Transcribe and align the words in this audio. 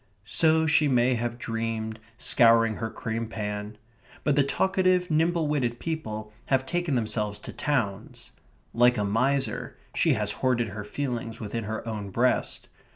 So 0.25 0.65
she 0.65 0.87
may 0.87 1.13
have 1.13 1.37
dreamed, 1.37 1.99
scouring 2.17 2.77
her 2.77 2.89
cream 2.89 3.27
pan. 3.27 3.77
But 4.23 4.35
the 4.35 4.43
talkative, 4.43 5.11
nimble 5.11 5.47
witted 5.47 5.77
people 5.79 6.33
have 6.47 6.65
taken 6.65 6.95
themselves 6.95 7.37
to 7.37 7.53
towns. 7.53 8.31
Like 8.73 8.97
a 8.97 9.05
miser, 9.05 9.77
she 9.93 10.13
has 10.13 10.31
hoarded 10.31 10.69
her 10.69 10.83
feelings 10.83 11.39
within 11.39 11.65
her 11.65 11.87
own 11.87 12.09
breast. 12.09 12.67